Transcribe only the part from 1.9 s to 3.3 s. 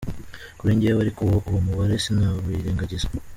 sinawirengagiza.”